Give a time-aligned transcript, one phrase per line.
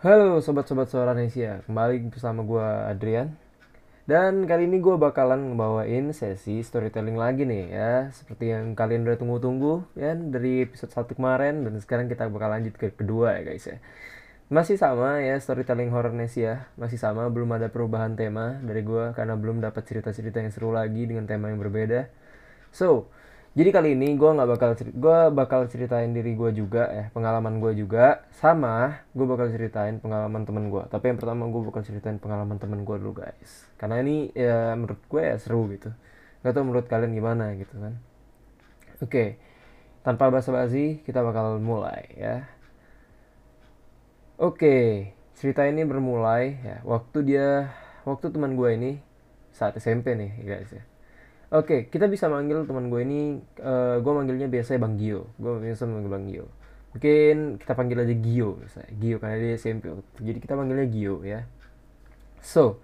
[0.00, 3.36] Halo sobat-sobat suara Nesia, kembali bersama gue Adrian.
[4.08, 7.92] Dan kali ini gue bakalan ngebawain sesi storytelling lagi nih ya.
[8.08, 12.80] Seperti yang kalian udah tunggu-tunggu ya dari episode 1 kemarin Dan sekarang kita bakal lanjut
[12.80, 13.76] ke kedua ya guys ya.
[14.48, 19.36] Masih sama ya storytelling horror Nesia Masih sama, belum ada perubahan tema dari gue Karena
[19.36, 22.08] belum dapat cerita-cerita yang seru lagi dengan tema yang berbeda.
[22.72, 23.12] So,
[23.50, 27.74] jadi kali ini gue nggak bakal gue bakal ceritain diri gue juga ya pengalaman gue
[27.74, 32.62] juga sama gue bakal ceritain pengalaman temen gue tapi yang pertama gue bakal ceritain pengalaman
[32.62, 33.66] temen gue dulu guys.
[33.74, 35.90] Karena ini ya menurut gue ya seru gitu.
[36.46, 37.98] Gak tau menurut kalian gimana gitu kan.
[39.02, 39.42] Oke
[40.00, 42.46] tanpa basa-basi kita bakal mulai ya.
[44.38, 47.74] Oke cerita ini bermulai ya waktu dia
[48.06, 48.92] waktu teman gue ini
[49.50, 50.84] saat SMP nih guys ya
[51.50, 55.34] Oke, kita bisa manggil teman gue ini, uh, gue manggilnya biasanya Bang Gio.
[55.34, 56.46] Gue biasa manggil Bang Gio.
[56.94, 58.90] Mungkin kita panggil aja Gio, misalnya.
[58.94, 59.90] Gio karena dia SMP.
[60.22, 61.42] Jadi kita manggilnya Gio ya.
[62.38, 62.78] So,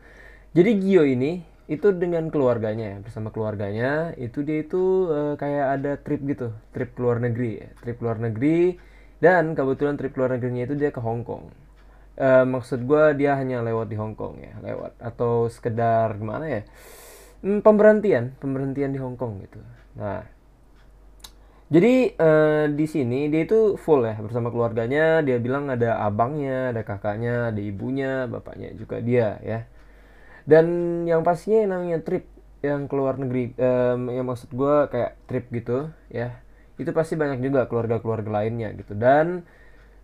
[0.50, 5.92] jadi Gio ini itu dengan keluarganya ya, bersama keluarganya itu dia itu uh, kayak ada
[5.98, 8.78] trip gitu, trip luar negeri ya, trip luar negeri
[9.19, 11.50] dan kebetulan trip luar negerinya itu dia ke Hong Kong.
[12.16, 16.62] Uh, maksud gue dia hanya lewat di Hong Kong ya, lewat atau sekedar gimana ya?
[17.42, 19.60] Hmm, pemberhentian pemberhentian di Hong Kong gitu
[19.96, 20.24] nah
[21.66, 25.18] jadi uh, di sini dia itu full ya bersama keluarganya.
[25.26, 29.66] Dia bilang ada abangnya, ada kakaknya, ada ibunya, bapaknya juga dia ya.
[30.46, 30.66] Dan
[31.10, 32.30] yang pastinya yang namanya trip
[32.62, 36.38] yang keluar negeri, um, yang maksud gue kayak trip gitu ya.
[36.78, 38.94] Itu pasti banyak juga keluarga-keluarga lainnya gitu.
[38.94, 39.42] Dan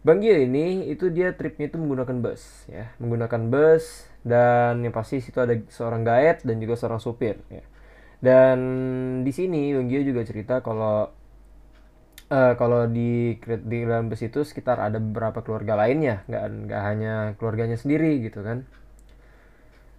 [0.02, 5.22] Bang Gio ini itu dia tripnya itu menggunakan bus ya, menggunakan bus dan yang pasti
[5.22, 7.62] situ ada seorang guide dan juga seorang supir ya.
[8.18, 8.58] Dan
[9.22, 11.06] di sini Bang Gio juga cerita kalau
[12.34, 17.14] uh, kalau di di dalam bus itu sekitar ada beberapa keluarga lainnya, nggak nggak hanya
[17.38, 18.66] keluarganya sendiri gitu kan.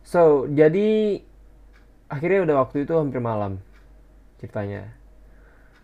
[0.03, 1.23] So jadi
[2.11, 3.63] akhirnya udah waktu itu hampir malam
[4.43, 4.91] ceritanya.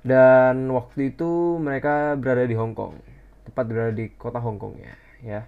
[0.04, 3.09] Dan waktu itu mereka berada di Hong Kong
[3.50, 5.42] tepat berada di kota Hong Kong ya ya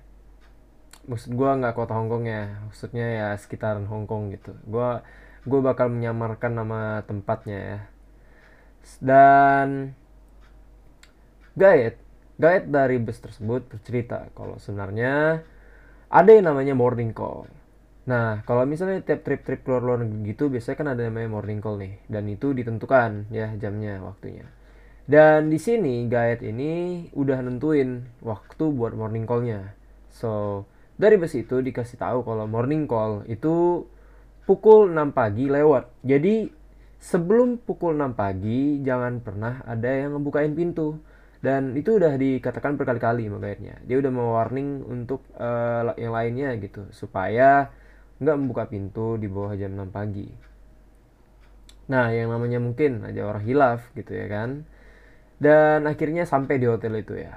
[1.07, 4.89] maksud gue nggak kota Hong Kong ya maksudnya ya sekitaran Hong Kong gitu gue
[5.45, 7.79] gue bakal menyamarkan nama tempatnya ya
[9.01, 9.93] dan
[11.53, 11.97] guide
[12.41, 15.45] guide dari bus tersebut bercerita kalau sebenarnya
[16.09, 17.45] ada yang namanya morning call
[18.01, 21.77] Nah, kalau misalnya tiap trip-trip keluar luar negeri gitu, biasanya kan ada namanya morning call
[21.77, 22.01] nih.
[22.09, 24.49] Dan itu ditentukan ya jamnya, waktunya.
[25.09, 29.73] Dan di sini guide ini udah nentuin waktu buat morning call-nya.
[30.13, 30.63] So,
[30.99, 33.87] dari bus itu dikasih tahu kalau morning call itu
[34.45, 35.89] pukul 6 pagi lewat.
[36.05, 36.45] Jadi,
[37.01, 41.01] sebelum pukul 6 pagi jangan pernah ada yang ngebukain pintu.
[41.41, 43.81] Dan itu udah dikatakan berkali-kali guide-nya.
[43.81, 47.73] Dia udah mau warning untuk uh, yang lainnya gitu supaya
[48.21, 50.29] nggak membuka pintu di bawah jam 6 pagi.
[51.89, 54.69] Nah, yang namanya mungkin aja orang hilaf gitu ya kan
[55.41, 57.33] dan akhirnya sampai di hotel itu ya.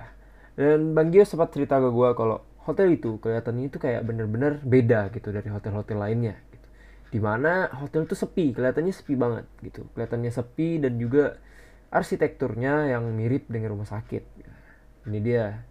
[0.54, 5.08] Dan Bang Gio sempat cerita ke gue kalau hotel itu kelihatannya itu kayak bener-bener beda
[5.10, 6.68] gitu dari hotel-hotel lainnya gitu.
[7.12, 9.88] di mana hotel itu sepi kelihatannya sepi banget gitu.
[9.96, 11.40] Kelihatannya sepi dan juga
[11.88, 14.22] arsitekturnya yang mirip dengan rumah sakit.
[15.08, 15.64] Ini dia.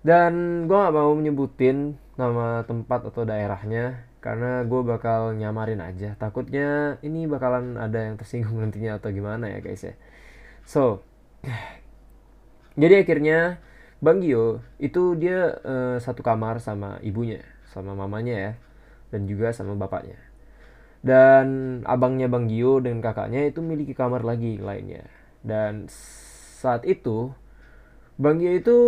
[0.00, 6.16] Dan gue gak mau menyebutin nama tempat atau daerahnya karena gue bakal nyamarin aja.
[6.16, 9.94] Takutnya ini bakalan ada yang tersinggung nantinya atau gimana ya guys ya.
[10.64, 11.04] So
[12.80, 13.60] jadi akhirnya
[14.00, 18.52] Bang Gio itu dia uh, satu kamar sama ibunya, sama mamanya ya,
[19.12, 20.16] dan juga sama bapaknya.
[21.04, 25.04] Dan abangnya Bang Gio dan kakaknya itu miliki kamar lagi lainnya.
[25.44, 25.88] Dan
[26.60, 27.32] saat itu
[28.16, 28.78] Bang Gio itu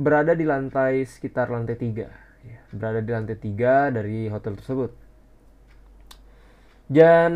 [0.00, 2.08] berada di lantai sekitar lantai tiga,
[2.72, 5.07] berada di lantai tiga dari hotel tersebut.
[6.88, 7.32] Dan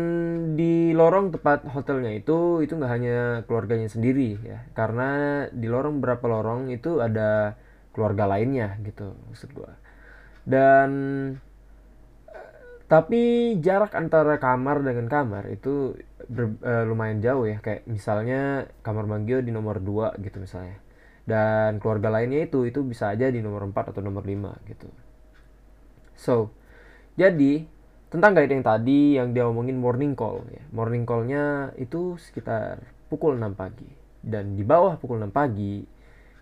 [0.57, 6.25] di lorong tempat hotelnya itu itu nggak hanya keluarganya sendiri ya, karena di lorong berapa
[6.25, 7.53] lorong itu ada
[7.93, 9.77] keluarga lainnya gitu maksud gua.
[10.41, 10.89] Dan
[12.89, 15.97] tapi jarak antara kamar dengan kamar itu
[16.29, 17.57] ber, uh, lumayan jauh ya.
[17.63, 20.77] Kayak misalnya kamar Manggio di nomor 2 gitu misalnya.
[21.23, 24.89] Dan keluarga lainnya itu itu bisa aja di nomor 4 atau nomor 5 gitu.
[26.13, 26.53] So
[27.17, 27.65] jadi
[28.13, 30.61] tentang guide yang tadi yang dia omongin morning call ya.
[30.69, 33.89] Morning callnya itu sekitar pukul 6 pagi.
[34.21, 35.81] Dan di bawah pukul 6 pagi,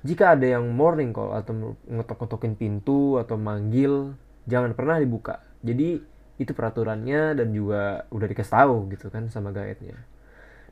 [0.04, 4.20] jika ada yang morning call atau ngetok-ngetokin pintu atau manggil,
[4.52, 5.40] jangan pernah dibuka.
[5.64, 6.04] Jadi
[6.36, 9.96] itu peraturannya dan juga udah dikasih tahu gitu kan sama guide-nya.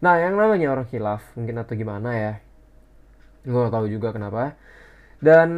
[0.04, 2.34] Nah, yang namanya orang khilaf mungkin atau gimana ya.
[3.48, 4.60] Gue gak tahu juga kenapa.
[5.19, 5.50] Dan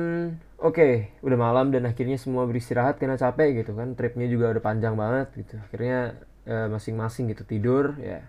[0.61, 3.97] Oke, udah malam dan akhirnya semua beristirahat karena capek gitu kan.
[3.97, 5.57] Tripnya juga udah panjang banget gitu.
[5.57, 8.21] Akhirnya eh, masing-masing gitu tidur ya.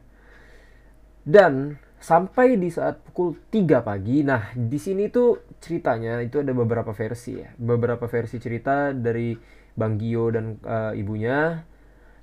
[1.28, 4.24] Dan sampai di saat pukul 3 pagi.
[4.24, 7.52] Nah, di sini tuh ceritanya itu ada beberapa versi ya.
[7.60, 9.36] Beberapa versi cerita dari
[9.76, 11.68] Bang Gio dan eh, ibunya.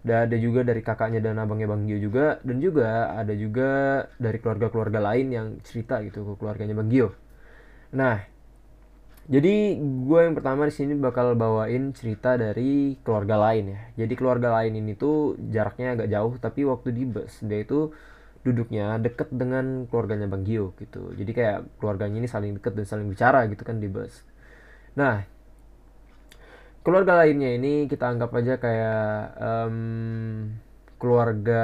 [0.02, 3.70] Dan ada juga dari kakaknya dan abangnya Bang Gio juga dan juga ada juga
[4.18, 7.14] dari keluarga-keluarga lain yang cerita gitu ke keluarganya Bang Gio.
[7.94, 8.39] Nah,
[9.30, 13.82] jadi gue yang pertama di sini bakal bawain cerita dari keluarga lain ya.
[14.02, 17.94] Jadi keluarga lain ini tuh jaraknya agak jauh tapi waktu di bus dia itu
[18.42, 21.14] duduknya deket dengan keluarganya Bang Gio gitu.
[21.14, 24.26] Jadi kayak keluarganya ini saling deket dan saling bicara gitu kan di bus.
[24.98, 25.22] Nah,
[26.82, 29.78] keluarga lainnya ini kita anggap aja kayak um,
[30.98, 31.64] keluarga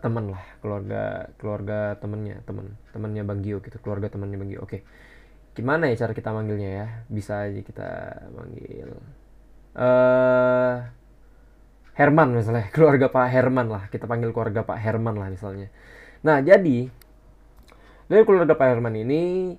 [0.00, 4.64] teman lah, keluarga keluarga temennya teman temannya Bang Gio gitu, keluarga temannya Bang Gio.
[4.64, 4.80] Oke.
[5.54, 6.86] Gimana ya cara kita manggilnya ya?
[7.06, 7.88] Bisa aja kita
[8.34, 8.90] manggil
[9.74, 10.76] eh
[11.94, 13.84] Herman misalnya, keluarga Pak Herman lah.
[13.90, 15.70] Kita panggil keluarga Pak Herman lah misalnya.
[16.26, 16.90] Nah, jadi
[18.10, 19.54] dari keluarga Pak Herman ini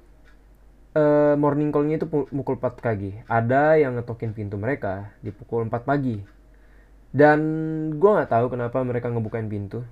[0.96, 3.12] eh, morning call-nya itu pukul 4 pagi.
[3.28, 6.18] Ada yang ngetokin pintu mereka di pukul 4 pagi.
[7.16, 7.40] Dan
[7.96, 9.88] gue nggak tahu kenapa mereka ngebukain pintu,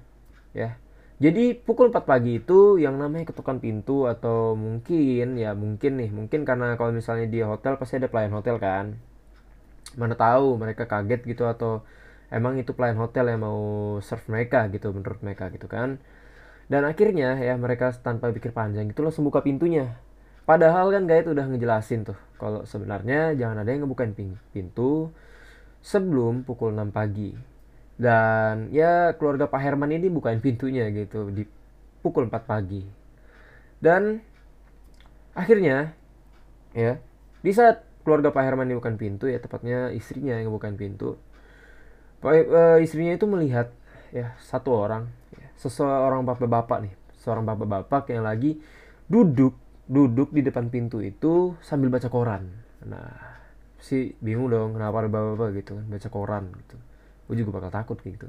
[0.52, 0.76] ya.
[1.24, 6.44] Jadi pukul 4 pagi itu yang namanya ketukan pintu atau mungkin ya mungkin nih, mungkin
[6.44, 9.00] karena kalau misalnya di hotel pasti ada pelayan hotel kan.
[9.96, 11.88] Mana tahu mereka kaget gitu atau
[12.28, 13.62] emang itu pelayan hotel yang mau
[14.04, 16.04] serve mereka gitu menurut mereka gitu kan.
[16.68, 19.96] Dan akhirnya ya mereka tanpa pikir panjang gitu langsung buka pintunya.
[20.44, 24.12] Padahal kan Gaet udah ngejelasin tuh kalau sebenarnya jangan ada yang ngebukain
[24.52, 25.08] pintu
[25.80, 27.53] sebelum pukul 6 pagi
[27.98, 31.46] dan ya keluarga Pak Herman ini bukain pintunya gitu di
[32.02, 32.84] pukul 4 pagi.
[33.78, 34.24] Dan
[35.38, 35.94] akhirnya
[36.74, 36.98] ya
[37.44, 41.18] di saat keluarga Pak Herman ini bukan pintu ya tepatnya istrinya yang bukan pintu
[42.24, 43.76] Pak, uh, istrinya itu melihat
[44.16, 48.60] ya satu orang ya, seseorang bapak-bapak nih seorang bapak-bapak yang lagi
[49.12, 49.56] duduk
[49.88, 52.48] duduk di depan pintu itu sambil baca koran.
[52.88, 53.12] Nah
[53.84, 56.76] si bingung dong kenapa ada bapak-bapak gitu kan baca koran gitu
[57.30, 58.28] gue juga bakal takut kayak gitu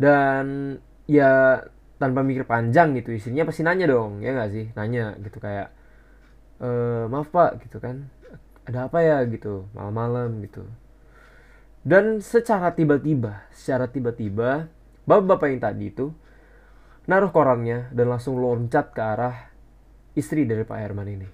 [0.00, 0.76] dan
[1.06, 1.62] ya
[2.02, 4.66] tanpa mikir panjang gitu istrinya pasti nanya dong ya nggak sih?
[4.74, 5.70] Nanya gitu kayak
[6.58, 6.68] e,
[7.06, 8.10] maaf pak gitu kan.
[8.66, 9.22] Ada apa ya?
[9.30, 10.66] gitu malam-malam gitu.
[11.86, 14.66] Dan secara tiba-tiba secara tiba-tiba
[15.06, 16.10] bapak-bapak yang tadi itu
[17.06, 19.50] naruh korannya dan langsung loncat ke arah
[20.18, 21.28] istri dari Pak Herman ini.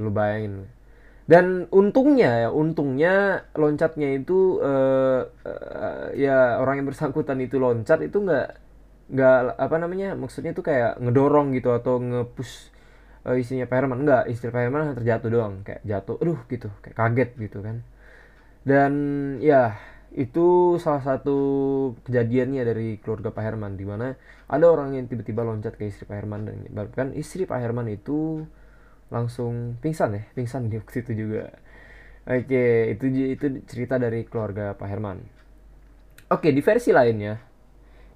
[0.00, 0.68] Lu bayangin
[1.26, 8.22] dan untungnya ya untungnya loncatnya itu uh, uh, ya orang yang bersangkutan itu loncat itu
[8.22, 8.48] nggak
[9.06, 12.74] nggak apa namanya maksudnya itu kayak ngedorong gitu atau ngepush
[13.26, 15.54] uh, istrinya Perman enggak istri Perman terjatuh doang.
[15.66, 17.76] Kayak jatuh aduh gitu kayak kaget gitu kan.
[18.66, 18.92] Dan
[19.42, 19.78] ya
[20.14, 21.38] itu salah satu
[22.06, 24.16] kejadiannya dari keluarga Pak Herman di mana
[24.48, 28.46] ada orang yang tiba-tiba loncat ke istri Pak Herman dan bahkan istri Pak Herman itu
[29.08, 31.54] langsung pingsan ya pingsan di waktu itu juga.
[32.26, 33.06] Oke itu
[33.38, 35.22] itu cerita dari keluarga Pak Herman.
[36.26, 37.38] Oke di versi lainnya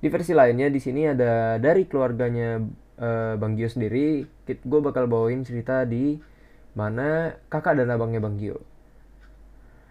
[0.00, 2.58] di versi lainnya di sini ada dari keluarganya
[2.98, 4.25] uh, Bang Gio sendiri.
[4.48, 6.16] Gue bakal bawain cerita di
[6.72, 8.64] mana kakak dan abangnya Bang Gio.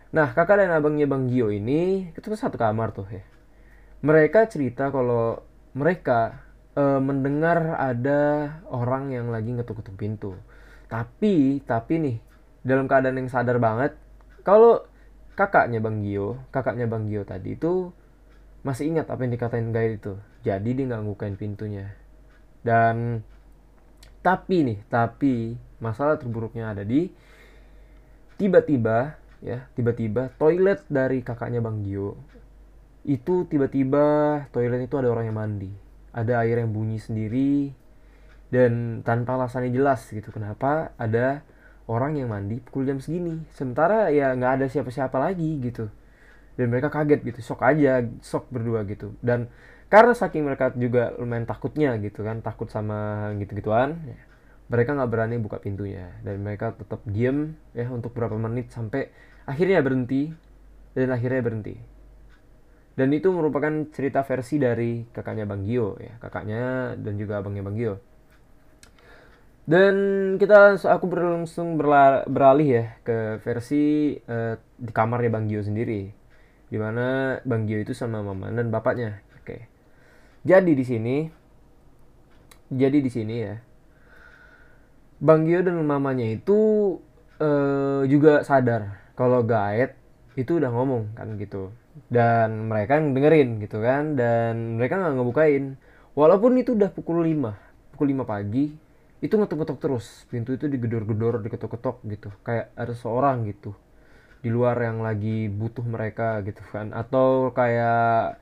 [0.10, 3.24] Nah kakak dan abangnya Bang Gio ini itu satu kamar tuh ya.
[4.02, 5.46] Mereka cerita kalau
[5.78, 6.42] mereka
[6.74, 10.34] uh, mendengar ada orang yang lagi ngetuk-ngetuk pintu
[10.90, 12.18] tapi tapi nih
[12.66, 13.96] dalam keadaan yang sadar banget
[14.44, 14.84] kalau
[15.38, 17.94] kakaknya Bang Gio kakaknya Bang Gio tadi itu
[18.60, 20.14] masih ingat apa yang dikatain guide itu.
[20.44, 21.96] Jadi dia nggak ngukain pintunya.
[22.60, 23.24] Dan
[24.20, 27.08] tapi nih tapi masalah terburuknya ada di
[28.36, 32.20] tiba-tiba ya tiba-tiba toilet dari kakaknya Bang Gio
[33.08, 35.72] itu tiba-tiba toilet itu ada orang yang mandi.
[36.12, 37.72] Ada air yang bunyi sendiri
[38.50, 41.46] dan tanpa alasannya jelas gitu kenapa ada
[41.90, 43.42] orang yang mandi pukul jam segini?
[43.54, 45.90] Sementara ya nggak ada siapa-siapa lagi gitu.
[46.58, 49.14] Dan mereka kaget gitu shock aja shock berdua gitu.
[49.22, 49.50] Dan
[49.90, 54.22] karena saking mereka juga lumayan takutnya gitu kan takut sama gitu-gituan ya,
[54.70, 56.14] mereka nggak berani buka pintunya.
[56.26, 59.10] Dan mereka tetap diem ya untuk beberapa menit sampai
[59.50, 60.30] akhirnya berhenti.
[60.94, 61.76] Dan akhirnya berhenti.
[62.98, 67.80] Dan itu merupakan cerita versi dari kakaknya Bang Gio ya kakaknya dan juga abangnya Bang
[67.80, 68.09] Gio
[69.70, 69.96] dan
[70.42, 71.78] kita aku berlangsung
[72.26, 76.10] beralih ya ke versi uh, di kamarnya Bang Gio sendiri.
[76.74, 79.22] Di mana Bang Gio itu sama mama dan bapaknya.
[79.38, 79.70] Oke.
[80.42, 81.18] Jadi di sini
[82.74, 83.62] jadi di sini ya.
[85.22, 86.98] Bang Gio dan mamanya itu
[87.38, 89.94] uh, juga sadar kalau gaet
[90.34, 91.70] itu udah ngomong kan gitu
[92.10, 95.76] dan mereka dengerin gitu kan dan mereka nggak ngebukain
[96.16, 98.89] walaupun itu udah pukul 5 pukul 5 pagi
[99.20, 100.06] itu ngetok-ngetok terus.
[100.32, 102.30] Pintu itu digedor-gedor diketok-ketok gitu.
[102.44, 103.76] Kayak ada seorang gitu.
[104.40, 106.96] Di luar yang lagi butuh mereka gitu kan.
[106.96, 108.40] Atau kayak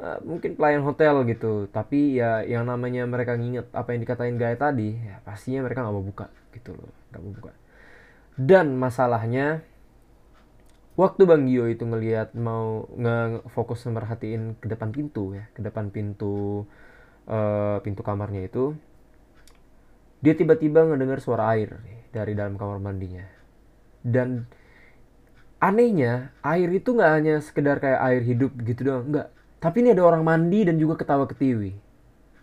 [0.00, 1.68] uh, mungkin pelayan hotel gitu.
[1.68, 5.96] Tapi ya yang namanya mereka nginget apa yang dikatain gaya tadi ya pastinya mereka nggak
[5.96, 6.26] mau buka
[6.56, 6.92] gitu loh.
[7.12, 7.52] Nggak mau buka.
[8.34, 9.60] Dan masalahnya
[10.96, 15.44] waktu Bang Gio itu ngelihat mau nge fokus merhatiin ke depan pintu ya.
[15.52, 16.64] Ke depan pintu
[17.28, 18.72] uh, pintu kamarnya itu
[20.24, 21.76] dia tiba-tiba ngedengar suara air
[22.08, 23.28] dari dalam kamar mandinya.
[24.00, 24.48] Dan
[25.60, 29.28] anehnya air itu nggak hanya sekedar kayak air hidup gitu doang nggak.
[29.60, 31.76] Tapi ini ada orang mandi dan juga ketawa ketiwi.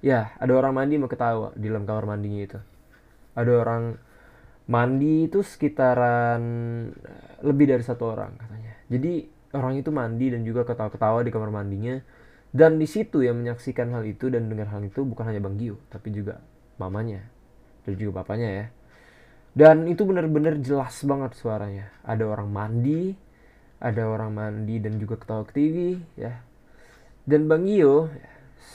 [0.05, 2.59] Ya ada orang mandi mau ketawa di dalam kamar mandinya itu.
[3.33, 3.83] Ada orang
[4.69, 6.41] mandi itu sekitaran
[6.93, 8.77] eh, lebih dari satu orang katanya.
[8.93, 9.25] Jadi
[9.57, 11.97] orang itu mandi dan juga ketawa-ketawa di kamar mandinya.
[12.53, 15.79] Dan di situ yang menyaksikan hal itu dan dengar hal itu bukan hanya Bang Gio
[15.87, 16.43] tapi juga
[16.75, 17.23] mamanya
[17.87, 18.65] dan juga bapaknya ya.
[19.51, 21.91] Dan itu benar-benar jelas banget suaranya.
[22.07, 23.17] Ada orang mandi
[23.81, 26.37] ada orang mandi dan juga ketawa ke TV ya.
[27.25, 28.13] Dan Bang Gio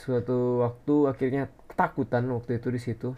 [0.02, 3.10] suatu waktu akhirnya ketakutan waktu itu di situ.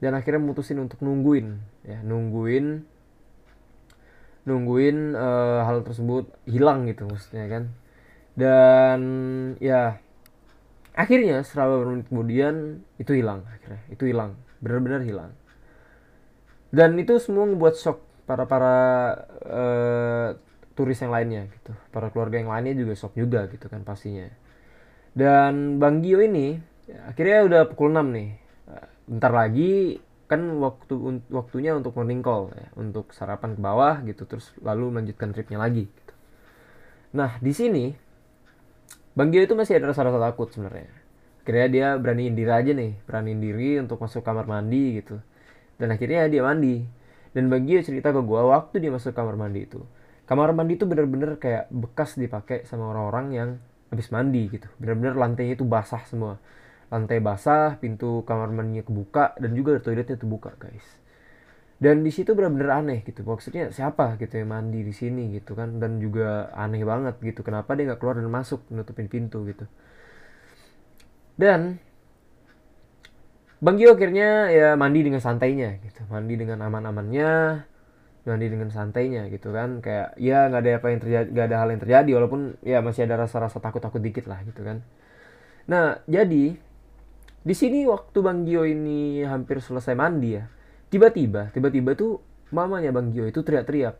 [0.00, 2.84] Dan akhirnya mutusin untuk nungguin ya nungguin
[4.44, 7.64] nungguin uh, hal tersebut hilang gitu maksudnya kan.
[8.36, 9.00] Dan
[9.60, 10.00] ya
[10.96, 15.32] akhirnya selama menit kemudian itu hilang akhirnya itu hilang benar-benar hilang.
[16.72, 18.76] Dan itu semua membuat shock para para
[19.46, 20.28] uh,
[20.74, 21.72] turis yang lainnya gitu.
[21.94, 24.28] Para keluarga yang lainnya juga shock juga gitu kan pastinya.
[25.16, 28.30] Dan Bang Gio ini ya, akhirnya udah pukul 6 nih.
[29.06, 34.50] Bentar lagi kan waktu waktunya untuk morning call ya, untuk sarapan ke bawah gitu terus
[34.58, 36.12] lalu melanjutkan tripnya lagi gitu.
[37.14, 37.94] nah di sini
[39.14, 40.90] Bang Gio itu masih ada rasa-rasa takut sebenarnya
[41.46, 45.22] akhirnya dia beraniin diri aja nih beraniin diri untuk masuk kamar mandi gitu.
[45.78, 46.82] Dan akhirnya dia mandi.
[47.30, 49.78] Dan bagi cerita ke gue waktu dia masuk kamar mandi itu
[50.26, 53.48] kamar mandi itu bener-bener kayak bekas dipakai sama orang-orang yang
[53.94, 54.66] habis mandi gitu.
[54.82, 56.42] Bener-bener lantainya itu basah semua.
[56.90, 60.84] Lantai basah pintu kamar mandinya kebuka dan juga toiletnya terbuka guys.
[61.78, 63.22] Dan di situ bener-bener aneh gitu.
[63.22, 65.78] Maksudnya siapa gitu yang mandi di sini gitu kan?
[65.78, 67.46] Dan juga aneh banget gitu.
[67.46, 69.70] Kenapa dia nggak keluar dan masuk nutupin pintu gitu
[71.36, 71.80] dan
[73.56, 76.04] Bang Gio akhirnya ya mandi dengan santainya gitu.
[76.12, 77.64] Mandi dengan aman-amannya
[78.26, 79.80] mandi dengan santainya gitu kan.
[79.80, 83.08] Kayak ya nggak ada apa yang terjadi nggak ada hal yang terjadi walaupun ya masih
[83.08, 84.84] ada rasa-rasa takut-takut dikit lah gitu kan.
[85.72, 86.52] Nah jadi
[87.46, 90.44] di sini waktu Bang Gio ini hampir selesai mandi ya
[90.92, 92.20] tiba-tiba tiba-tiba tuh
[92.52, 93.96] mamanya Bang Gio itu teriak-teriak.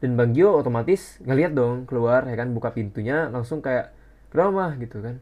[0.00, 3.92] Dan Bang Gio otomatis ngeliat dong keluar ya kan buka pintunya langsung kayak
[4.32, 5.20] kenapa gitu kan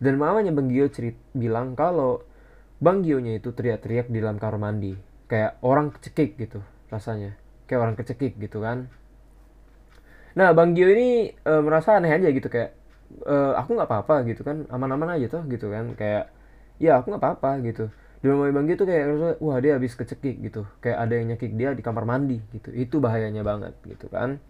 [0.00, 2.24] dan mamanya Bang Gio cerit bilang kalau
[2.80, 4.96] Bang Gionya itu teriak-teriak di dalam kamar mandi.
[5.28, 7.36] Kayak orang kecekik gitu rasanya.
[7.68, 8.88] Kayak orang kecekik gitu kan.
[10.32, 12.72] Nah Bang Gio ini e, merasa aneh aja gitu kayak
[13.28, 16.32] e, aku nggak apa-apa gitu kan aman-aman aja tuh gitu kan kayak
[16.80, 17.92] ya aku nggak apa-apa gitu.
[18.24, 20.64] Dan Bang Gio tuh kayak wah dia habis kecekik gitu.
[20.80, 22.72] Kayak ada yang nyekik dia di kamar mandi gitu.
[22.72, 24.40] Itu bahayanya banget gitu kan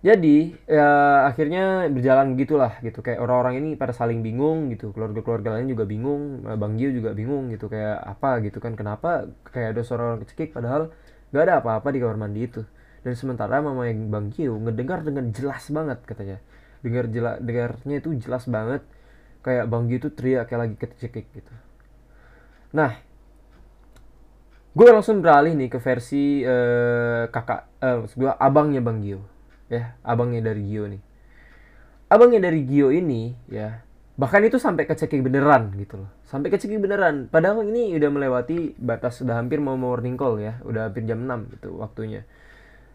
[0.00, 0.88] jadi ya
[1.28, 3.04] akhirnya berjalan begitulah gitu.
[3.04, 4.96] Kayak orang-orang ini pada saling bingung gitu.
[4.96, 6.40] Keluarga-keluarga lain juga bingung.
[6.48, 7.68] Eh, bang Gio juga bingung gitu.
[7.68, 8.72] Kayak apa gitu kan.
[8.80, 10.88] Kenapa kayak ada suara orang kecekik padahal
[11.30, 12.64] gak ada apa-apa di kamar mandi itu.
[13.04, 16.38] Dan sementara mama yang bang Gio ngedengar dengan jelas banget katanya.
[16.80, 18.80] Dengar jelas dengarnya itu jelas banget.
[19.44, 21.52] Kayak bang Gio itu teriak kayak lagi kecekik gitu.
[22.72, 22.96] Nah
[24.70, 29.39] gue langsung beralih nih ke versi uh, kakak uh, gue abangnya bang Gio
[29.70, 31.02] ya abangnya dari Gio nih.
[32.10, 33.86] Abangnya dari Gio ini ya
[34.18, 36.10] bahkan itu sampai kecekik beneran gitu loh.
[36.26, 37.30] Sampai kecekik beneran.
[37.30, 40.58] Padahal ini udah melewati batas sudah hampir mau morning call ya.
[40.66, 42.26] Udah hampir jam 6 gitu waktunya.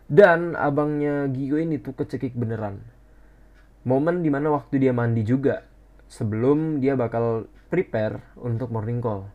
[0.05, 2.83] Dan abangnya Gio ini tuh kecekik beneran.
[3.87, 5.65] Momen di mana waktu dia mandi juga
[6.05, 9.34] sebelum dia bakal prepare untuk morning call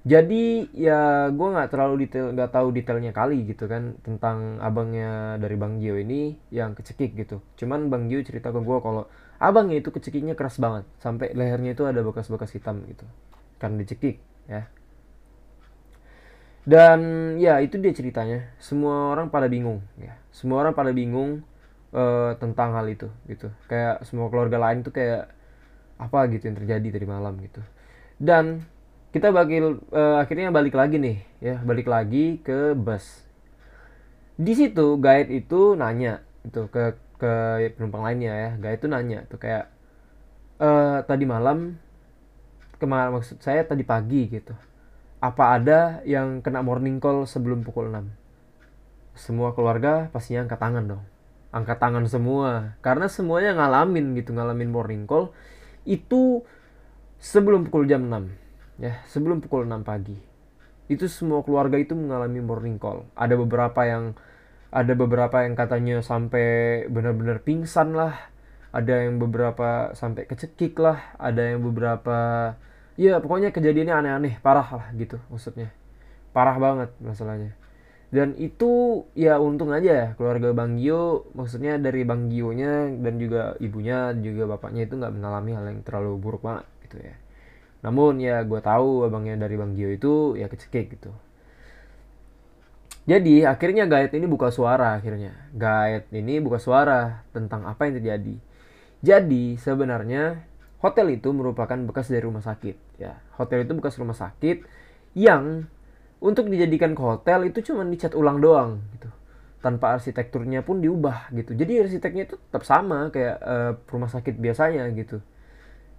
[0.00, 5.60] jadi ya gue nggak terlalu detail nggak tahu detailnya kali gitu kan tentang abangnya dari
[5.60, 7.44] bang Gio ini yang kecekik gitu.
[7.60, 9.04] Cuman bang Gio cerita ke gue kalau
[9.36, 13.04] abangnya itu kecekiknya keras banget sampai lehernya itu ada bekas-bekas hitam gitu
[13.60, 14.72] kan dicekik ya.
[16.64, 17.00] Dan
[17.36, 18.56] ya itu dia ceritanya.
[18.56, 20.16] Semua orang pada bingung ya.
[20.32, 21.44] Semua orang pada bingung
[21.92, 23.52] uh, tentang hal itu gitu.
[23.68, 25.28] Kayak semua keluarga lain tuh kayak
[26.00, 27.60] apa gitu yang terjadi tadi malam gitu.
[28.16, 28.64] Dan
[29.10, 31.58] kita bakal uh, akhirnya balik lagi nih ya.
[31.62, 33.26] Balik lagi ke bus.
[34.38, 37.32] Di situ guide itu nanya itu ke ke
[37.74, 38.50] penumpang lainnya ya.
[38.56, 39.66] Guide itu nanya tuh kayak
[40.62, 41.74] eh tadi malam
[42.78, 44.54] kemarin maksud saya tadi pagi gitu.
[45.20, 48.08] Apa ada yang kena morning call sebelum pukul 6
[49.20, 51.02] semua keluarga pastinya angkat tangan dong.
[51.50, 52.78] Angkat tangan semua.
[52.80, 55.34] Karena semuanya ngalamin gitu ngalamin morning call
[55.84, 56.40] itu
[57.20, 58.39] sebelum pukul jam 6
[58.80, 60.16] ya sebelum pukul 6 pagi.
[60.90, 63.06] Itu semua keluarga itu mengalami morning call.
[63.14, 64.16] Ada beberapa yang
[64.74, 68.16] ada beberapa yang katanya sampai benar-benar pingsan lah.
[68.74, 71.14] Ada yang beberapa sampai kecekik lah.
[71.20, 72.18] Ada yang beberapa
[72.98, 75.70] ya pokoknya kejadiannya aneh-aneh parah lah gitu maksudnya.
[76.34, 77.54] Parah banget masalahnya.
[78.10, 83.54] Dan itu ya untung aja ya keluarga Bang Gio maksudnya dari Bang Gio-nya dan juga
[83.62, 87.14] ibunya juga bapaknya itu nggak mengalami hal yang terlalu buruk banget gitu ya
[87.80, 91.12] namun ya gue tahu abangnya dari Bang Gio itu ya kecekik gitu.
[93.08, 95.32] Jadi akhirnya guide ini buka suara akhirnya.
[95.56, 98.36] Guide ini buka suara tentang apa yang terjadi.
[99.00, 100.44] Jadi sebenarnya
[100.84, 103.16] hotel itu merupakan bekas dari rumah sakit ya.
[103.40, 104.68] Hotel itu bekas rumah sakit
[105.16, 105.64] yang
[106.20, 109.08] untuk dijadikan ke hotel itu cuma dicat ulang doang gitu.
[109.64, 111.56] Tanpa arsitekturnya pun diubah gitu.
[111.56, 115.24] Jadi arsiteknya itu tetap sama kayak uh, rumah sakit biasanya gitu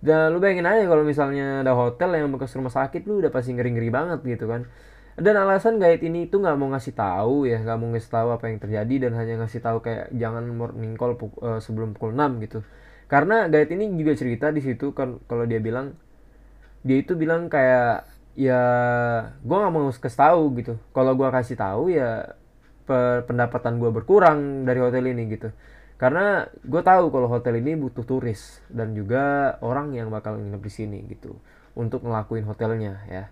[0.01, 3.53] dan lu bayangin aja kalau misalnya ada hotel yang bekas rumah sakit lu udah pasti
[3.53, 4.65] ngeri-ngeri banget gitu kan.
[5.13, 8.49] Dan alasan guide ini itu nggak mau ngasih tahu ya nggak mau ngasih tahu apa
[8.49, 11.13] yang terjadi dan hanya ngasih tahu kayak jangan morning call
[11.45, 12.59] uh, sebelum pukul 6 gitu.
[13.05, 15.93] Karena guide ini juga cerita di situ kan kalau dia bilang
[16.81, 18.61] dia itu bilang kayak ya
[19.37, 20.73] gue nggak mau kasih tahu gitu.
[20.97, 22.33] Kalau gue kasih tahu ya
[23.29, 25.53] pendapatan gue berkurang dari hotel ini gitu
[26.01, 30.71] karena gue tahu kalau hotel ini butuh turis dan juga orang yang bakal nginep di
[30.73, 31.37] sini gitu
[31.77, 33.29] untuk ngelakuin hotelnya ya.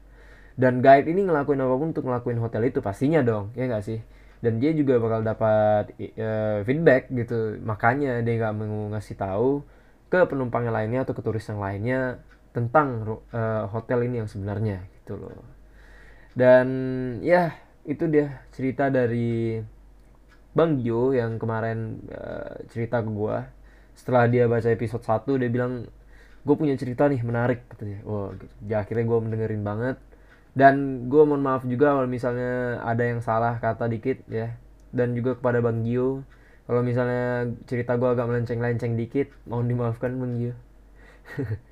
[0.53, 4.05] Dan guide ini ngelakuin apa pun untuk ngelakuin hotel itu pastinya dong ya nggak sih?
[4.37, 7.57] Dan dia juga bakal dapat uh, feedback gitu.
[7.65, 9.65] Makanya dia nggak mau ngasih tahu
[10.13, 12.21] ke penumpang yang lainnya atau ke turis yang lainnya
[12.53, 15.41] tentang uh, hotel ini yang sebenarnya gitu loh.
[16.37, 16.67] Dan
[17.25, 17.49] ya
[17.89, 19.57] itu dia cerita dari
[20.53, 23.37] Bang Gio yang kemarin uh, cerita ke gue
[23.93, 25.85] setelah dia baca episode 1 dia bilang
[26.43, 28.45] gue punya cerita nih menarik katanya wah gitu.
[28.65, 29.97] ya akhirnya gue mendengerin banget
[30.57, 34.55] dan gue mohon maaf juga kalau misalnya ada yang salah kata dikit ya
[34.95, 36.25] dan juga kepada Bang Gio
[36.65, 40.55] kalau misalnya cerita gue agak melenceng-lenceng dikit mohon dimaafkan Bang Gio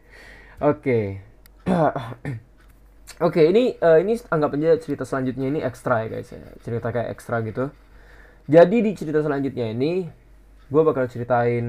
[0.57, 1.21] Oke.
[3.27, 6.41] Oke, ini uh, ini anggap aja cerita selanjutnya ini ekstra ya guys ya.
[6.61, 7.69] Cerita kayak ekstra gitu.
[8.47, 10.07] Jadi di cerita selanjutnya ini
[10.67, 11.67] gue bakal ceritain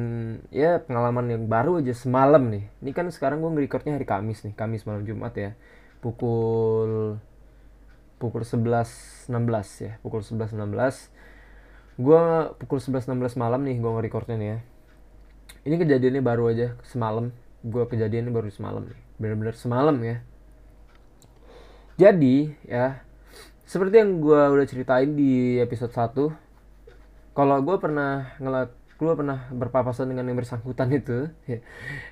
[0.50, 2.70] ya pengalaman yang baru aja semalam nih.
[2.82, 5.58] Ini kan sekarang gue nge-recordnya hari Kamis nih, Kamis malam Jumat ya.
[5.98, 7.18] Pukul
[8.18, 9.30] pukul 11.16
[9.82, 10.54] ya, pukul 11.16.
[11.98, 12.22] Gue
[12.62, 14.58] pukul 11.16 malam nih gue nge-recordnya nih ya.
[15.66, 20.22] Ini kejadiannya baru aja semalam gue kejadian baru semalam nih bener-bener semalam ya
[21.98, 23.02] jadi ya
[23.66, 26.47] seperti yang gue udah ceritain di episode 1
[27.38, 31.62] kalau gue pernah ngelak gue pernah berpapasan dengan yang bersangkutan itu ya.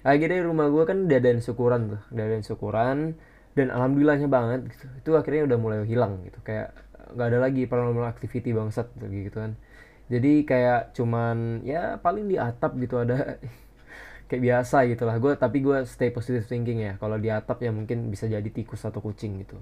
[0.06, 3.18] akhirnya rumah gue kan diadain syukuran tuh diadain syukuran
[3.58, 4.86] dan alhamdulillahnya banget gitu.
[5.02, 6.70] Itu akhirnya udah mulai hilang gitu kayak
[7.18, 9.58] nggak ada lagi paranormal activity bangsat gitu kan.
[10.06, 13.42] Jadi kayak cuman ya paling di atap gitu ada
[14.30, 15.18] kayak biasa gitu lah.
[15.18, 16.94] Gue tapi gue stay positive thinking ya.
[17.02, 19.58] Kalau di atap ya mungkin bisa jadi tikus atau kucing gitu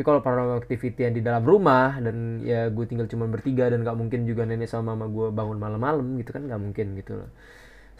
[0.00, 3.84] tapi kalau paranormal activity yang di dalam rumah dan ya gue tinggal cuma bertiga dan
[3.84, 7.28] gak mungkin juga nenek sama mama gue bangun malam-malam gitu kan gak mungkin gitu loh.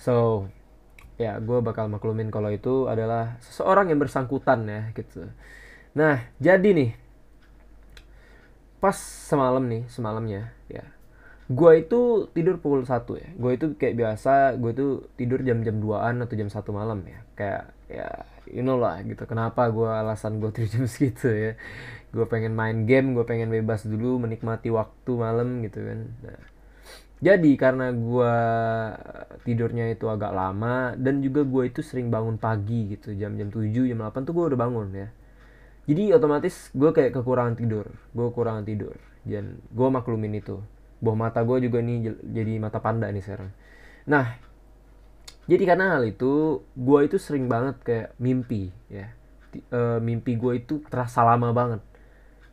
[0.00, 0.48] So
[1.20, 5.28] ya gue bakal maklumin kalau itu adalah seseorang yang bersangkutan ya gitu.
[5.92, 6.96] Nah jadi nih
[8.80, 10.88] pas semalam nih semalamnya ya
[11.52, 13.28] gue itu tidur pukul satu ya.
[13.36, 17.20] Gue itu kayak biasa gue itu tidur jam-jam 2an atau jam satu malam ya.
[17.36, 18.08] Kayak ya
[18.46, 19.26] you know lah gitu.
[19.26, 21.52] Kenapa gue alasan gue tidur jam segitu ya?
[22.10, 26.00] Gue pengen main game gue pengen bebas dulu menikmati waktu malam gitu kan.
[26.26, 26.40] Nah,
[27.20, 28.34] jadi karena gue
[29.44, 33.14] tidurnya itu agak lama dan juga gue itu sering bangun pagi gitu.
[33.14, 35.08] Jam-jam 7 jam 8 tuh gue udah bangun ya.
[35.90, 38.96] Jadi otomatis gue kayak kekurangan tidur gue kekurangan tidur.
[39.22, 40.58] Dan gue maklumin itu.
[41.00, 43.50] Bawah mata gue juga nih jadi mata panda nih sekarang.
[44.08, 44.49] Nah
[45.50, 49.10] jadi karena hal itu gue itu sering banget kayak mimpi ya.
[49.50, 51.82] E, mimpi gue itu terasa lama banget.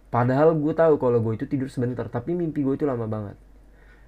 [0.10, 3.38] Padahal gue tahu kalau gue itu tidur sebentar tapi mimpi gue itu lama banget.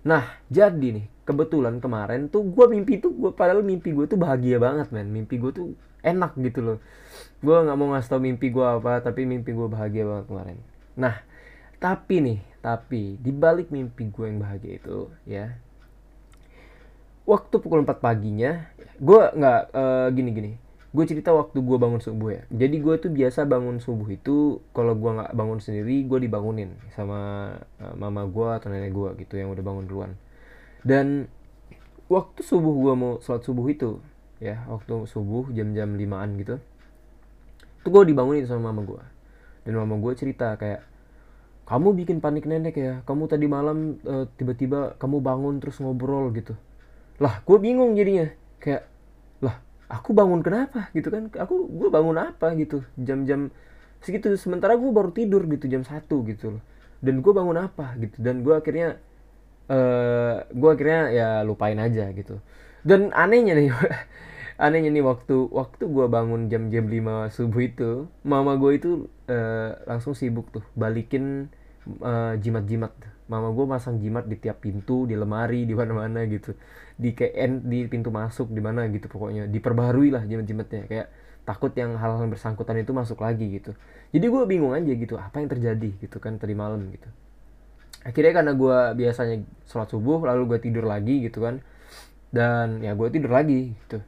[0.09, 4.57] Nah jadi nih kebetulan kemarin tuh gue mimpi tuh gue padahal mimpi gue tuh bahagia
[4.57, 5.13] banget men.
[5.13, 6.77] Mimpi gue tuh enak gitu loh.
[7.45, 10.57] Gue nggak mau ngasih tau mimpi gue apa tapi mimpi gue bahagia banget kemarin.
[10.97, 11.21] Nah
[11.77, 15.61] tapi nih tapi di balik mimpi gue yang bahagia itu ya
[17.29, 18.65] waktu pukul 4 paginya
[18.97, 20.51] gue nggak uh, gini gini.
[20.89, 22.41] Gue cerita waktu gue bangun subuh ya.
[22.49, 27.53] Jadi gue tuh biasa bangun subuh itu kalau gue nggak bangun sendiri gue dibangunin sama
[27.77, 30.11] uh, mama gue atau nenek gue gitu yang udah bangun duluan.
[30.81, 31.29] Dan
[32.09, 34.01] waktu subuh gue mau sholat subuh itu
[34.41, 36.57] ya waktu subuh jam-jam limaan gitu
[37.85, 39.03] tuh gue dibangunin sama mama gue
[39.67, 40.81] dan mama gue cerita kayak
[41.69, 43.05] kamu bikin panik nenek ya.
[43.05, 46.57] Kamu tadi malam uh, tiba-tiba kamu bangun terus ngobrol gitu
[47.19, 48.31] lah gue bingung jadinya.
[48.59, 48.87] Kayak
[49.43, 49.59] lah
[49.91, 51.27] aku bangun kenapa gitu kan?
[51.35, 52.83] Aku gue bangun apa gitu?
[52.95, 53.51] Jam-jam
[53.99, 54.33] segitu.
[54.39, 56.63] Sementara gue baru tidur gitu jam satu gitu loh.
[57.03, 58.17] Dan gue bangun apa gitu?
[58.19, 58.99] Dan gue akhirnya
[59.69, 62.39] uh, eh, gue akhirnya ya lupain aja gitu.
[62.81, 63.69] Dan anehnya nih
[64.63, 67.91] anehnya nih waktu waktu gue bangun jam-jam 5 subuh itu
[68.27, 68.91] mama gue itu
[69.31, 71.47] uh, langsung sibuk tuh balikin
[72.03, 72.91] uh, jimat-jimat.
[73.29, 76.57] Mama gue masang jimat di tiap pintu di lemari di mana-mana gitu
[76.99, 79.47] di kayak di pintu masuk di mana gitu pokoknya.
[79.47, 80.83] Diperbarui lah jimat-jimatnya.
[80.91, 81.07] Kayak
[81.47, 83.71] takut yang hal-hal bersangkutan itu masuk lagi gitu.
[84.11, 87.09] Jadi gue bingung aja gitu apa yang terjadi gitu kan tadi malam gitu.
[88.03, 89.35] Akhirnya karena gue biasanya
[89.65, 91.63] sholat subuh lalu gue tidur lagi gitu kan.
[92.29, 94.03] Dan ya gue tidur lagi gitu.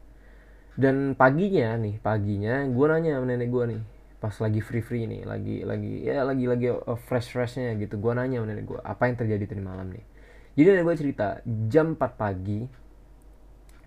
[0.75, 3.81] Dan paginya nih paginya gue nanya sama nenek gue nih
[4.21, 8.13] pas lagi free free nih lagi lagi ya lagi lagi uh, fresh freshnya gitu gue
[8.13, 10.05] nanya sama nenek gue apa yang terjadi tadi malam nih?
[10.53, 11.27] Jadi nenek gue cerita
[11.71, 12.80] jam 4 pagi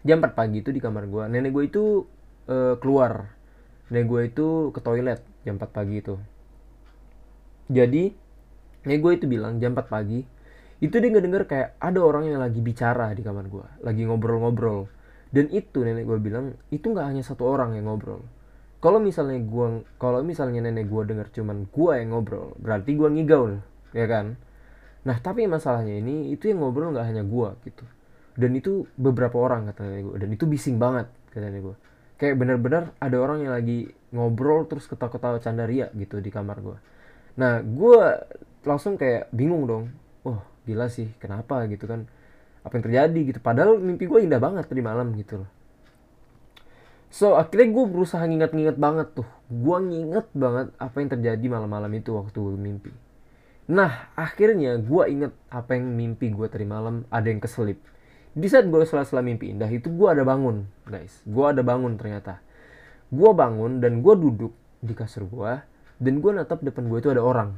[0.05, 1.85] jam 4 pagi itu di kamar gue nenek gue itu
[2.47, 3.33] uh, keluar.
[3.89, 6.15] Nenek gue itu ke toilet jam 4 pagi itu.
[7.73, 8.13] Jadi
[8.85, 10.21] nenek gue itu bilang jam 4 pagi
[10.85, 14.93] itu dia ngedenger kayak ada orang yang lagi bicara di kamar gue lagi ngobrol-ngobrol.
[15.33, 18.21] Dan itu nenek gue bilang itu nggak hanya satu orang yang ngobrol.
[18.85, 23.57] Kalau misalnya gue kalau misalnya nenek gue denger cuman gue yang ngobrol berarti gue ngigau
[23.97, 24.37] ya kan?
[25.09, 27.89] Nah tapi masalahnya ini itu yang ngobrol nggak hanya gue gitu
[28.35, 31.77] dan itu beberapa orang kata nenek gue dan itu bising banget kata nenek gue
[32.19, 36.77] kayak bener-bener ada orang yang lagi ngobrol terus ketawa-ketawa canda ria gitu di kamar gue
[37.35, 38.03] nah gue
[38.65, 39.93] langsung kayak bingung dong.
[40.25, 42.09] Oh gila sih kenapa gitu kan?
[42.65, 43.39] Apa yang terjadi gitu?
[43.45, 45.51] Padahal mimpi gue indah banget tadi malam gitu loh.
[47.13, 49.29] So akhirnya gue berusaha nginget-nginget banget tuh.
[49.47, 52.91] Gue nginget banget apa yang terjadi malam-malam itu waktu mimpi.
[53.71, 57.05] Nah akhirnya gue inget apa yang mimpi gue tadi malam.
[57.13, 57.79] Ada yang keselip
[58.35, 62.43] di saat gue sela-sela mimpi indah itu gue ada bangun guys gue ada bangun ternyata
[63.09, 65.53] gue bangun dan gue duduk di kasur gue
[66.03, 67.55] dan gue natap depan gue itu ada orang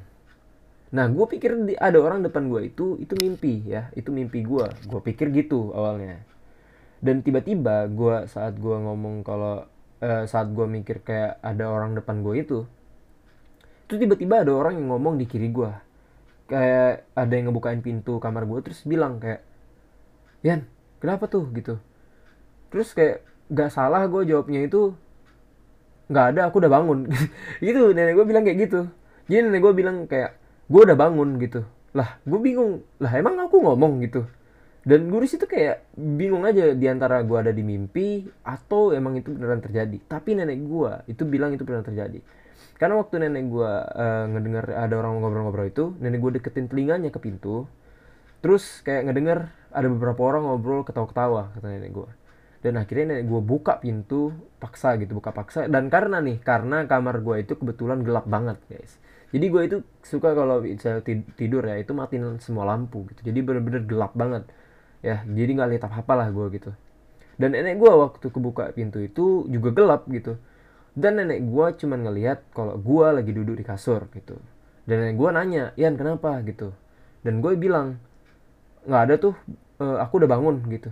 [0.95, 4.67] Nah, gue pikir ada orang depan gue itu itu mimpi ya, itu mimpi gue.
[4.87, 6.23] Gue pikir gitu awalnya.
[7.03, 9.67] Dan tiba-tiba gue saat gue ngomong kalau
[10.01, 12.59] uh, saat gue mikir kayak ada orang depan gue itu,
[13.87, 15.73] itu tiba-tiba ada orang yang ngomong di kiri gue.
[16.47, 19.43] Kayak ada yang ngebukain pintu kamar gue terus bilang kayak,
[20.47, 20.63] Yan,
[21.03, 21.83] kenapa tuh gitu.
[22.71, 24.95] Terus kayak gak salah gue jawabnya itu
[26.07, 27.11] nggak ada aku udah bangun.
[27.67, 28.81] Gitu nenek gue bilang kayak gitu.
[29.27, 30.39] Jadi nenek gue bilang kayak
[30.71, 31.67] gue udah bangun gitu.
[31.99, 34.23] Lah gue bingung lah emang aku ngomong gitu.
[34.87, 39.19] Dan gue di situ kayak bingung aja di antara gue ada di mimpi atau emang
[39.19, 39.99] itu beneran terjadi.
[40.07, 42.23] Tapi nenek gue itu bilang itu beneran terjadi.
[42.79, 47.19] Karena waktu nenek gue uh, ngedengar ada orang ngobrol-ngobrol itu nenek gue deketin telinganya ke
[47.19, 47.67] pintu
[48.47, 52.11] terus kayak ngedenger ada beberapa orang ngobrol ketawa-ketawa kata nenek gue
[52.67, 55.71] dan akhirnya nenek gue buka pintu paksa gitu buka paksa.
[55.71, 58.99] Dan karena nih karena kamar gue itu kebetulan gelap banget guys.
[59.31, 60.99] Jadi gue itu suka kalau bisa
[61.39, 63.31] tidur ya itu matiin semua lampu gitu.
[63.31, 64.51] Jadi bener-bener gelap banget.
[64.99, 66.75] Ya jadi nggak lihat apa apa lah gue gitu.
[67.39, 70.35] Dan nenek gue waktu kebuka pintu itu juga gelap gitu.
[70.99, 74.43] Dan nenek gue cuman ngelihat kalau gue lagi duduk di kasur gitu.
[74.91, 76.43] Dan nenek gue nanya Ian kenapa?
[76.43, 76.75] gitu.
[77.23, 78.03] Dan gue bilang
[78.87, 79.35] nggak ada tuh
[79.83, 80.91] uh, aku udah bangun gitu.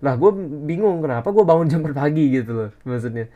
[0.00, 0.30] Lah gue
[0.64, 3.30] bingung kenapa gue bangun jam pagi gitu loh maksudnya.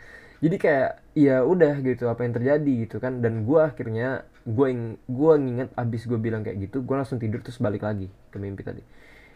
[0.44, 3.24] Jadi kayak ya udah gitu apa yang terjadi gitu kan.
[3.24, 7.40] Dan gue akhirnya gue ing gue nginget abis gue bilang kayak gitu gue langsung tidur
[7.40, 8.82] terus balik lagi ke mimpi tadi.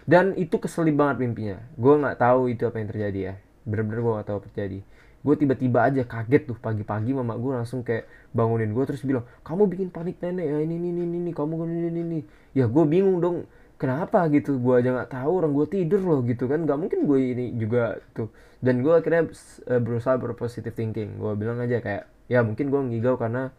[0.08, 1.60] Dan itu keselip banget mimpinya.
[1.76, 3.34] Gue nggak tahu itu apa yang terjadi ya.
[3.68, 4.80] Bener-bener gue nggak tahu apa terjadi.
[5.18, 9.68] Gue tiba-tiba aja kaget tuh pagi-pagi mama gue langsung kayak bangunin gue terus bilang kamu
[9.68, 12.20] bikin panik nenek ya ini ini ini, ini kamu ini ini ini.
[12.56, 13.44] Ya gue bingung dong
[13.78, 14.58] kenapa gitu?
[14.58, 16.66] Gue aja nggak tahu orang gue tidur loh gitu kan.
[16.66, 18.28] Nggak mungkin gue ini juga tuh.
[18.58, 19.30] Dan gue akhirnya
[19.70, 21.16] uh, berusaha berpositif thinking.
[21.16, 23.54] Gue bilang aja kayak ya mungkin gue ngigau karena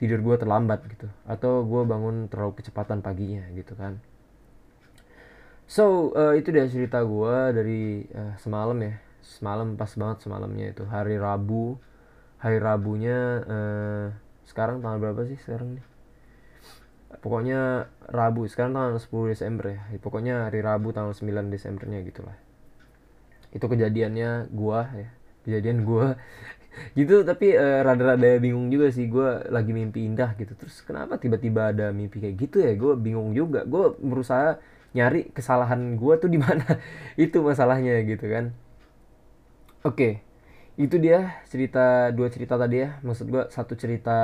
[0.00, 1.06] tidur gue terlambat gitu.
[1.28, 4.00] Atau gue bangun terlalu kecepatan paginya gitu kan.
[5.70, 8.98] So uh, itu dia cerita gue dari uh, semalam ya.
[9.20, 10.82] Semalam pas banget semalamnya itu.
[10.88, 11.76] Hari Rabu.
[12.40, 14.06] Hari Rabunya uh,
[14.48, 15.89] sekarang tanggal berapa sih sekarang nih
[17.18, 19.80] pokoknya Rabu sekarang tanggal 10 Desember ya.
[19.98, 22.38] Pokoknya hari Rabu tanggal 9 Desembernya gitulah
[23.50, 25.08] itu kejadiannya gua ya.
[25.46, 26.14] Kejadian gua.
[26.98, 29.10] Gitu tapi uh, rada-rada bingung juga sih.
[29.10, 30.54] Gua lagi mimpi indah gitu.
[30.54, 32.72] Terus kenapa tiba-tiba ada mimpi kayak gitu ya?
[32.78, 33.66] Gua bingung juga.
[33.66, 34.62] Gua berusaha
[34.94, 36.62] nyari kesalahan gua tuh di mana.
[37.18, 38.54] Itu masalahnya gitu kan.
[39.82, 39.94] Oke.
[39.96, 40.14] Okay.
[40.80, 42.96] itu dia cerita dua cerita tadi ya.
[43.04, 44.16] Maksud gua satu cerita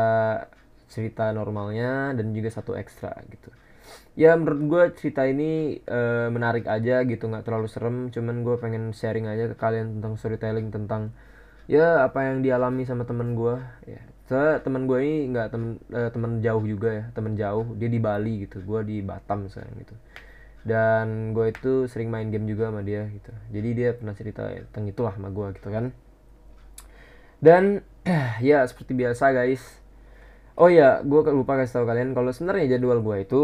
[0.87, 3.51] cerita normalnya dan juga satu ekstra gitu.
[4.17, 8.09] Ya menurut gue cerita ini uh, menarik aja gitu nggak terlalu serem.
[8.11, 11.13] Cuman gue pengen sharing aja ke kalian tentang storytelling tentang
[11.69, 14.03] ya apa yang dialami sama temen gue ya.
[14.27, 17.67] So, temen gue ini nggak temen uh, temen jauh juga ya temen jauh.
[17.79, 19.95] Dia di Bali gitu gue di Batam sekarang gitu.
[20.67, 23.31] Dan gue itu sering main game juga sama dia gitu.
[23.55, 25.95] Jadi dia pernah cerita tentang itulah sama gue gitu kan.
[27.39, 27.87] Dan
[28.49, 29.63] ya seperti biasa guys
[30.57, 33.43] oh ya gue lupa kasih tahu kalian kalau sebenarnya jadwal gue itu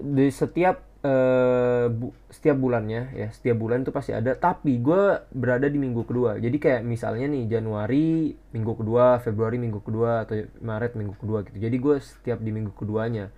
[0.00, 5.66] di setiap uh, bu, setiap bulannya ya setiap bulan itu pasti ada tapi gue berada
[5.68, 6.38] di minggu kedua.
[6.38, 11.58] Jadi kayak misalnya nih Januari minggu kedua Februari minggu kedua atau Maret minggu kedua gitu.
[11.58, 13.28] Jadi gue setiap di minggu keduanya.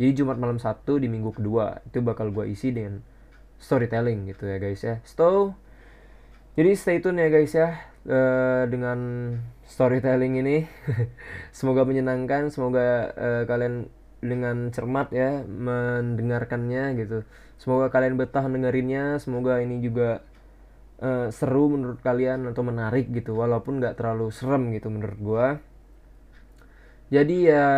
[0.00, 3.04] Jadi Jumat malam Sabtu di minggu kedua itu bakal gue isi dengan
[3.62, 4.98] storytelling gitu ya guys ya.
[5.06, 5.54] So
[6.56, 8.98] jadi stay tune ya guys ya uh, dengan
[9.66, 10.66] storytelling ini
[11.56, 13.88] semoga menyenangkan semoga uh, kalian
[14.22, 17.26] dengan cermat ya mendengarkannya gitu.
[17.58, 20.22] Semoga kalian betah dengerinnya, semoga ini juga
[21.02, 25.48] uh, seru menurut kalian atau menarik gitu walaupun nggak terlalu serem gitu menurut gua.
[27.12, 27.68] Jadi ya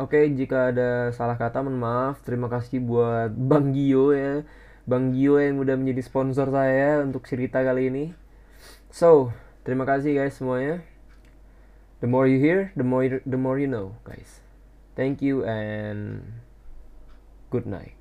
[0.00, 2.24] oke okay, jika ada salah kata mohon maaf.
[2.24, 4.46] Terima kasih buat Bang Gio ya.
[4.88, 8.04] Bang Gio yang udah menjadi sponsor saya untuk cerita kali ini.
[8.88, 9.28] So,
[9.68, 10.80] terima kasih guys semuanya.
[12.00, 14.40] The more you hear, the more the more you know, guys.
[14.96, 16.24] Thank you and
[17.52, 17.92] good night.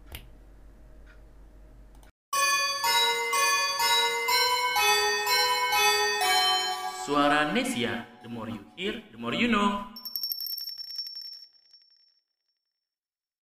[7.03, 9.91] Suara Nesia, the more you hear, the more you know.